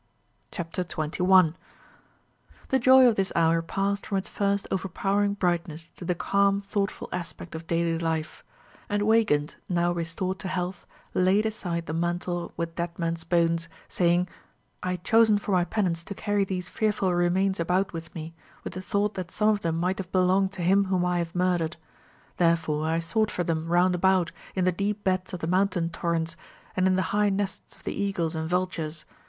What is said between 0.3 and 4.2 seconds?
CHAPTER 21 The joy of this hour passed from